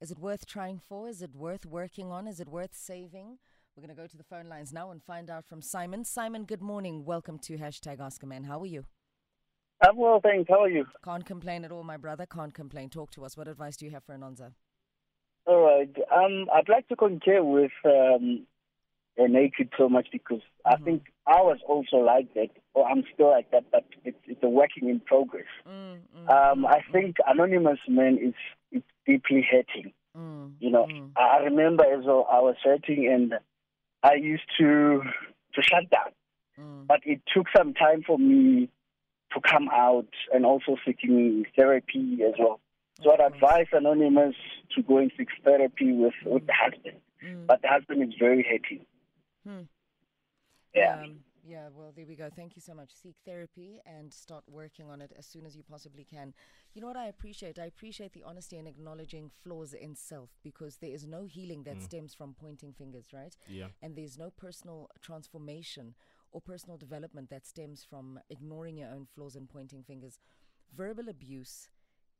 Is 0.00 0.10
it 0.10 0.18
worth 0.18 0.46
trying 0.46 0.78
for? 0.78 1.08
Is 1.08 1.22
it 1.22 1.34
worth 1.34 1.64
working 1.64 2.10
on? 2.10 2.26
Is 2.26 2.40
it 2.40 2.48
worth 2.48 2.74
saving? 2.74 3.38
We're 3.76 3.80
going 3.86 3.94
to 3.94 4.00
go 4.00 4.06
to 4.06 4.16
the 4.16 4.24
phone 4.24 4.48
lines 4.48 4.72
now 4.72 4.90
and 4.90 5.02
find 5.02 5.30
out 5.30 5.46
from 5.46 5.62
Simon. 5.62 6.04
Simon, 6.04 6.44
good 6.44 6.60
morning. 6.62 7.04
Welcome 7.04 7.38
to 7.40 7.56
hashtag 7.56 8.00
Ask 8.00 8.22
a 8.22 8.26
Man. 8.26 8.44
How 8.44 8.60
are 8.60 8.66
you? 8.66 8.84
I'm 9.80 9.96
well, 9.96 10.20
thanks. 10.22 10.48
How 10.48 10.62
are 10.62 10.68
you? 10.70 10.84
Can't 11.04 11.24
complain 11.24 11.64
at 11.64 11.72
all, 11.72 11.82
my 11.84 11.96
brother. 11.96 12.26
Can't 12.26 12.54
complain. 12.54 12.90
Talk 12.90 13.10
to 13.12 13.24
us. 13.24 13.36
What 13.36 13.48
advice 13.48 13.76
do 13.76 13.86
you 13.86 13.90
have 13.92 14.04
for 14.04 14.14
Anonza? 14.16 14.52
All 15.46 15.60
right. 15.62 15.94
Um, 16.14 16.46
I'd 16.54 16.68
like 16.68 16.88
to 16.88 16.96
concur 16.96 17.42
with 17.42 17.72
um, 17.84 18.46
Naked 19.18 19.70
so 19.78 19.88
much 19.88 20.08
because 20.12 20.40
I 20.64 20.76
Mhm. 20.76 20.84
think 20.84 21.02
I 21.26 21.40
was 21.42 21.58
also 21.66 21.96
like 21.98 22.32
that, 22.34 22.50
or 22.74 22.86
I'm 22.86 23.04
still 23.12 23.30
like 23.30 23.50
that, 23.50 23.64
but 23.70 23.84
it's, 24.04 24.18
it's 24.26 24.42
a 24.42 24.48
working 24.48 24.88
in 24.88 25.00
progress. 25.00 25.46
Mm, 25.66 26.00
mm, 26.16 26.30
Um, 26.30 26.62
mm, 26.62 26.66
I 26.66 26.80
mm, 26.80 26.92
think 26.92 27.16
Anonymous 27.26 27.78
Man 27.88 28.18
is 28.18 28.34
it's 28.74 28.92
deeply 29.06 29.46
hurting. 29.50 29.92
mm, 30.16 30.52
You 30.60 30.70
know, 30.70 30.86
mm, 30.86 31.10
I 31.16 31.38
remember 31.44 31.84
as 31.84 32.04
well, 32.04 32.26
I 32.30 32.40
was 32.40 32.56
hurting 32.62 33.06
and 33.12 33.34
I 34.02 34.14
used 34.14 34.48
to 34.58 35.02
to 35.54 35.62
shut 35.62 35.88
down, 35.90 36.12
mm, 36.60 36.86
but 36.86 37.00
it 37.04 37.20
took 37.32 37.46
some 37.56 37.72
time 37.74 38.02
for 38.06 38.18
me 38.18 38.68
to 39.32 39.40
come 39.40 39.68
out 39.72 40.08
and 40.32 40.44
also 40.44 40.76
seeking 40.84 41.46
therapy 41.56 42.18
as 42.28 42.34
well. 42.38 42.60
So 43.02 43.12
I'd 43.12 43.20
advise 43.32 43.66
Anonymous 43.72 44.36
to 44.74 44.82
go 44.82 44.98
and 44.98 45.10
seek 45.16 45.28
therapy 45.44 45.92
with, 45.92 46.14
with 46.24 46.46
the 46.46 46.52
husband. 46.52 46.98
Mm. 47.24 47.46
But 47.46 47.62
the 47.62 47.68
husband 47.68 48.02
is 48.02 48.14
very 48.18 48.42
hurting. 48.48 48.86
Hmm. 49.46 49.66
Yeah. 50.74 51.02
Um, 51.02 51.18
yeah, 51.46 51.68
well, 51.74 51.92
there 51.94 52.06
we 52.06 52.16
go. 52.16 52.30
Thank 52.34 52.56
you 52.56 52.62
so 52.62 52.74
much. 52.74 52.90
Seek 52.94 53.16
therapy 53.26 53.80
and 53.84 54.12
start 54.12 54.44
working 54.48 54.88
on 54.88 55.02
it 55.02 55.12
as 55.18 55.26
soon 55.26 55.44
as 55.44 55.54
you 55.54 55.62
possibly 55.62 56.04
can. 56.04 56.32
You 56.72 56.80
know 56.80 56.86
what 56.86 56.96
I 56.96 57.06
appreciate? 57.06 57.58
I 57.58 57.66
appreciate 57.66 58.14
the 58.14 58.22
honesty 58.22 58.56
and 58.56 58.66
acknowledging 58.66 59.30
flaws 59.42 59.74
in 59.74 59.94
self 59.94 60.30
because 60.42 60.76
there 60.76 60.90
is 60.90 61.06
no 61.06 61.24
healing 61.24 61.64
that 61.64 61.76
mm. 61.76 61.82
stems 61.82 62.14
from 62.14 62.34
pointing 62.34 62.72
fingers, 62.72 63.08
right? 63.12 63.36
Yeah. 63.46 63.66
And 63.82 63.94
there's 63.94 64.16
no 64.16 64.30
personal 64.30 64.88
transformation 65.02 65.94
or 66.32 66.40
personal 66.40 66.78
development 66.78 67.28
that 67.30 67.46
stems 67.46 67.84
from 67.88 68.18
ignoring 68.30 68.78
your 68.78 68.88
own 68.88 69.06
flaws 69.14 69.36
and 69.36 69.48
pointing 69.48 69.82
fingers. 69.82 70.18
verbal 70.74 71.08
abuse, 71.08 71.68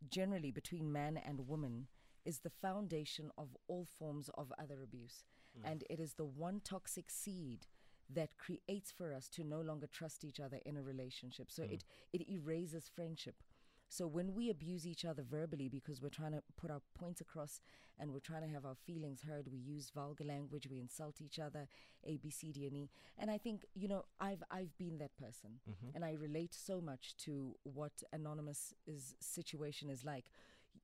generally 0.08 0.52
between 0.52 0.92
man 0.92 1.16
and 1.16 1.48
woman, 1.48 1.88
is 2.24 2.40
the 2.40 2.50
foundation 2.50 3.30
of 3.36 3.56
all 3.68 3.84
forms 3.84 4.30
of 4.34 4.52
other 4.58 4.82
abuse. 4.82 5.24
Mm. 5.58 5.72
And 5.72 5.84
it 5.90 5.98
is 5.98 6.14
the 6.14 6.24
one 6.24 6.60
toxic 6.62 7.10
seed 7.10 7.66
that 8.12 8.38
creates 8.38 8.92
for 8.92 9.12
us 9.12 9.28
to 9.28 9.44
no 9.44 9.60
longer 9.60 9.86
trust 9.86 10.24
each 10.24 10.40
other 10.40 10.58
in 10.64 10.76
a 10.76 10.82
relationship. 10.82 11.50
So 11.50 11.62
hmm. 11.64 11.74
it, 11.74 11.84
it 12.12 12.28
erases 12.28 12.90
friendship. 12.94 13.36
So 13.88 14.06
when 14.06 14.34
we 14.34 14.50
abuse 14.50 14.86
each 14.86 15.04
other 15.04 15.22
verbally 15.22 15.68
because 15.68 16.02
we're 16.02 16.08
trying 16.08 16.32
to 16.32 16.42
put 16.56 16.70
our 16.70 16.80
points 16.98 17.20
across 17.20 17.60
and 17.98 18.12
we're 18.12 18.18
trying 18.18 18.42
to 18.42 18.52
have 18.52 18.64
our 18.64 18.74
feelings 18.74 19.22
heard, 19.22 19.46
we 19.52 19.58
use 19.58 19.92
vulgar 19.94 20.24
language, 20.24 20.66
we 20.68 20.80
insult 20.80 21.20
each 21.20 21.38
other, 21.38 21.68
A, 22.04 22.16
B, 22.16 22.30
C, 22.30 22.50
D, 22.50 22.66
and 22.66 22.76
E. 22.76 22.90
And 23.18 23.30
I 23.30 23.38
think, 23.38 23.64
you 23.74 23.86
know, 23.86 24.04
I've 24.18 24.42
I've 24.50 24.76
been 24.78 24.98
that 24.98 25.16
person. 25.16 25.60
Mm-hmm. 25.70 25.94
And 25.94 26.04
I 26.04 26.14
relate 26.14 26.54
so 26.54 26.80
much 26.80 27.14
to 27.18 27.54
what 27.62 28.02
Anonymous 28.12 28.74
is 28.86 29.14
situation 29.20 29.90
is 29.90 30.04
like. 30.04 30.24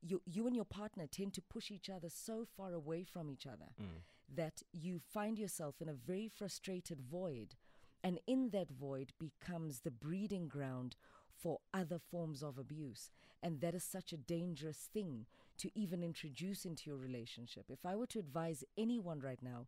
You 0.03 0.23
you 0.25 0.47
and 0.47 0.55
your 0.55 0.65
partner 0.65 1.07
tend 1.11 1.35
to 1.35 1.43
push 1.43 1.73
each 1.73 1.91
other 1.91 2.09
so 2.09 2.47
far 2.57 2.73
away 2.75 3.03
from 3.03 3.29
each 3.29 3.47
other 3.47 3.71
mm. 3.83 3.87
That 4.35 4.63
you 4.73 5.01
find 5.13 5.39
yourself 5.39 5.77
in 5.81 5.89
a 5.89 5.95
very 5.95 6.29
frustrated 6.29 7.01
void. 7.01 7.57
And 8.03 8.19
in 8.27 8.51
that 8.51 8.71
void 8.71 9.13
becomes 9.19 9.81
the 9.81 9.91
breeding 9.91 10.49
ground 10.49 10.97
for 11.43 11.59
other 11.75 11.99
forms 11.99 12.43
of 12.43 12.59
abuse. 12.59 13.11
And 13.43 13.61
that 13.61 13.75
is 13.75 13.85
such 13.85 14.13
a 14.13 14.19
dangerous 14.19 14.89
thing 14.93 15.27
to 15.59 15.71
even 15.75 16.03
introduce 16.03 16.65
into 16.65 16.89
your 16.89 16.99
relationship. 16.99 17.67
If 17.69 17.85
I 17.85 17.97
were 17.97 18.07
to 18.09 18.19
advise 18.19 18.65
anyone 18.79 19.21
right 19.21 19.43
now, 19.43 19.67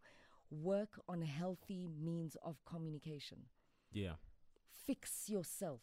work 0.51 1.01
on 1.09 1.23
a 1.23 1.27
healthy 1.27 1.89
means 1.89 2.37
of 2.43 2.65
communication. 2.65 3.47
Yeah. 3.93 4.15
Fix 4.87 5.29
yourself 5.29 5.81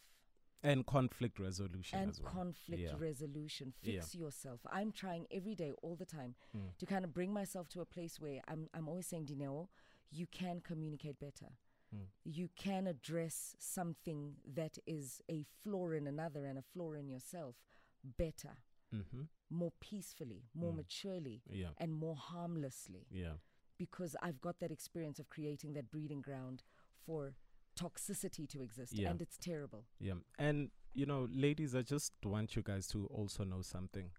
And 0.61 0.85
conflict 0.85 1.39
resolution 1.39 1.99
and 1.99 2.19
well. 2.21 2.33
conflict 2.33 2.81
Yeah. 2.81 2.95
resolution. 2.97 3.73
Yeah. 3.81 3.93
Fix 4.01 4.15
yourself. 4.15 4.59
I'm 4.69 4.91
trying 4.91 5.25
every 5.31 5.55
day, 5.55 5.71
all 5.81 5.95
the 5.95 6.05
time, 6.05 6.35
Mm. 6.55 6.75
to 6.77 6.85
kind 6.85 7.05
of 7.05 7.13
bring 7.13 7.31
myself 7.33 7.69
to 7.69 7.81
a 7.81 7.85
place 7.85 8.19
where 8.19 8.41
I'm, 8.47 8.69
I'm 8.73 8.89
always 8.89 9.07
saying, 9.07 9.27
Dineo, 9.27 9.69
you 10.11 10.27
can 10.27 10.59
communicate 10.59 11.17
better. 11.19 11.57
Mm. 11.95 12.07
You 12.25 12.49
can 12.55 12.87
address 12.87 13.55
something 13.57 14.35
that 14.45 14.77
is 14.85 15.21
a 15.31 15.43
flaw 15.63 15.91
in 15.91 16.07
another 16.07 16.45
and 16.45 16.57
a 16.59 16.61
flaw 16.61 16.93
in 16.93 17.07
yourself 17.07 17.55
better, 18.03 18.57
Mm-hmm. 18.93 19.23
more 19.51 19.71
peacefully, 19.79 20.43
more 20.53 20.73
Mm. 20.73 20.77
maturely, 20.77 21.41
Yeah. 21.49 21.71
and 21.77 21.93
more 21.93 22.15
harmlessly. 22.15 23.05
Yeah. 23.11 23.37
Because 23.77 24.15
I've 24.21 24.41
got 24.41 24.59
that 24.59 24.71
experience 24.71 25.19
of 25.19 25.29
creating 25.29 25.73
that 25.73 25.89
breeding 25.91 26.21
ground 26.21 26.63
for 27.05 27.35
toxicity 27.81 28.47
to 28.49 28.61
exist. 28.61 28.93
Yeah. 28.93 29.09
And 29.09 29.21
it's 29.21 29.37
terrible. 29.37 29.85
Yeah. 29.99 30.13
And 30.37 30.69
you 30.93 31.05
know, 31.05 31.27
ladies, 31.31 31.75
I 31.75 31.81
just 31.81 32.13
want 32.23 32.55
you 32.55 32.63
guys 32.63 32.87
to 32.87 33.07
also 33.13 33.43
know 33.43 33.61
something. 33.61 34.11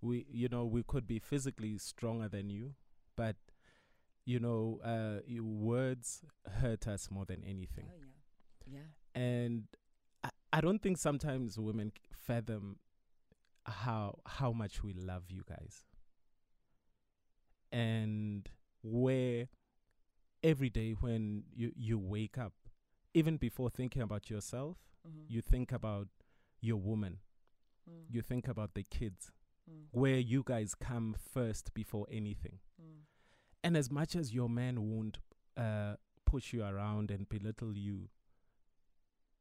We 0.00 0.26
you 0.30 0.48
know, 0.48 0.64
we 0.64 0.82
could 0.82 1.06
be 1.06 1.18
physically 1.18 1.78
stronger 1.78 2.28
than 2.28 2.50
you, 2.50 2.74
but 3.16 3.36
you 4.24 4.40
know, 4.40 4.80
uh 4.84 5.22
your 5.26 5.44
words 5.44 6.22
hurt 6.60 6.86
us 6.88 7.10
more 7.10 7.24
than 7.24 7.42
anything. 7.44 7.88
Oh, 7.88 7.98
yeah. 7.98 8.78
Yeah. 8.78 9.20
And 9.22 9.64
I, 10.24 10.30
I 10.52 10.60
don't 10.60 10.82
think 10.82 10.98
sometimes 10.98 11.58
women 11.58 11.92
fathom 12.12 12.76
how 13.64 14.18
how 14.26 14.52
much 14.52 14.82
we 14.82 14.92
love 14.92 15.24
you 15.30 15.42
guys. 15.48 15.84
And 17.72 18.48
where 18.82 19.48
every 20.42 20.70
day 20.70 20.92
when 20.92 21.44
you, 21.54 21.72
you 21.76 21.98
wake 21.98 22.38
up, 22.38 22.52
even 23.16 23.38
before 23.38 23.70
thinking 23.70 24.02
about 24.02 24.28
yourself, 24.28 24.76
Mhm. 25.06 25.24
you 25.30 25.40
think 25.40 25.72
about 25.72 26.08
your 26.60 26.76
woman, 26.76 27.20
Mm. 27.88 28.06
you 28.10 28.20
think 28.22 28.46
about 28.46 28.74
the 28.74 28.82
kids, 28.84 29.32
Mm. 29.66 29.88
where 29.90 30.18
you 30.18 30.42
guys 30.42 30.74
come 30.74 31.14
first 31.14 31.72
before 31.72 32.06
anything. 32.10 32.60
Mm. 32.78 33.06
And 33.62 33.76
as 33.76 33.90
much 33.90 34.14
as 34.14 34.34
your 34.34 34.50
man 34.50 34.82
won't 34.90 35.18
uh, 35.56 35.96
push 36.26 36.52
you 36.52 36.62
around 36.62 37.10
and 37.10 37.26
belittle 37.30 37.74
you, 37.74 38.10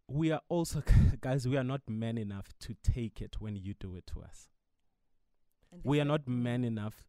we 0.08 0.32
are 0.32 0.42
also, 0.48 0.82
guys, 1.20 1.46
we 1.46 1.58
are 1.58 1.64
not 1.64 1.90
men 1.90 2.18
enough 2.18 2.58
to 2.60 2.74
take 2.76 3.22
it 3.22 3.42
when 3.42 3.58
you 3.58 3.74
do 3.74 3.96
it 3.98 4.08
to 4.08 4.22
us. 4.22 4.50
We 5.84 6.00
are 6.00 6.06
not 6.06 6.26
men 6.26 6.64
enough 6.64 7.06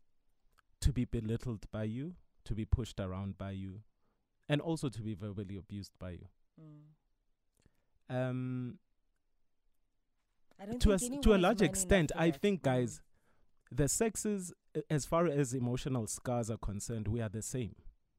to 0.81 0.93
be 0.93 1.05
belittled 1.05 1.71
by 1.71 1.85
you, 1.85 2.17
to 2.45 2.55
be 2.57 2.65
pushed 2.65 2.99
around 2.99 3.39
by 3.39 3.53
you, 3.53 3.85
and 4.49 4.61
also 4.61 4.89
to 4.89 5.03
be 5.03 5.15
verbally 5.15 5.57
abused 5.57 5.97
by 6.01 6.11
you. 6.11 6.29
Um, 8.09 8.79
I 10.61 10.67
don't 10.67 10.81
to 10.81 10.93
a, 10.93 10.99
to 10.99 11.35
a 11.35 11.39
large 11.39 11.61
extent, 11.63 12.13
I 12.17 12.31
think, 12.31 12.63
guys, 12.63 13.03
the 13.71 13.89
sexes, 13.89 14.53
as 14.89 15.05
far 15.05 15.27
as 15.27 15.53
emotional 15.55 16.07
scars 16.07 16.51
are 16.51 16.57
concerned, 16.57 17.09
we 17.09 17.21
are 17.21 17.29
the 17.29 17.43
same. 17.43 17.75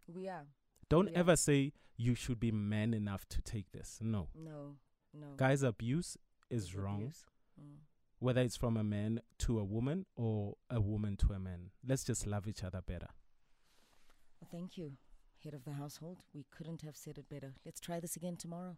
We 0.08 0.28
are. 0.28 0.45
Don't 0.89 1.10
Yeah. 1.12 1.19
ever 1.19 1.36
say 1.36 1.73
you 1.95 2.15
should 2.15 2.39
be 2.39 2.52
man 2.52 2.93
enough 2.93 3.28
to 3.30 3.41
take 3.41 3.71
this. 3.71 4.00
No. 4.02 4.28
No. 4.36 4.76
No. 5.13 5.28
Guys, 5.38 5.63
abuse 5.63 6.17
is 6.50 6.65
It's 6.65 6.76
wrong, 6.76 6.97
abuse. 6.97 7.26
Mm. 7.60 7.78
whether 8.19 8.41
it's 8.41 8.56
from 8.58 8.78
a 8.78 8.84
man 8.84 9.21
to 9.39 9.58
a 9.60 9.63
woman 9.63 10.06
or 10.15 10.58
a 10.69 10.80
woman 10.82 11.15
to 11.17 11.34
a 11.34 11.39
man. 11.39 11.71
Let's 11.86 12.04
just 12.04 12.28
love 12.28 12.47
each 12.47 12.63
other 12.63 12.82
better. 12.82 13.10
Thank 14.52 14.78
you, 14.78 14.97
head 15.43 15.54
of 15.54 15.63
the 15.63 15.73
household. 15.73 16.23
We 16.34 16.45
couldn't 16.52 16.82
have 16.82 16.95
said 16.95 17.17
it 17.17 17.30
better. 17.30 17.56
Let's 17.65 17.80
try 17.80 18.00
this 18.00 18.15
again 18.15 18.38
tomorrow. 18.38 18.78